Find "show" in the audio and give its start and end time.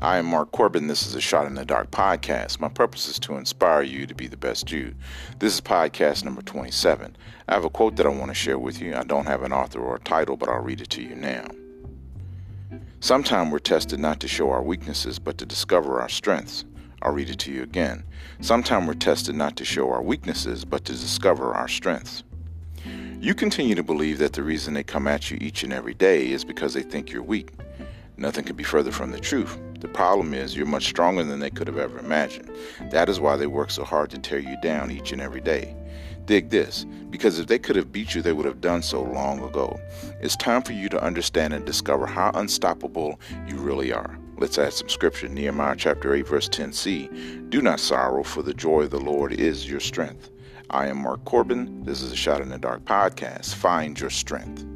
14.28-14.50, 19.64-19.90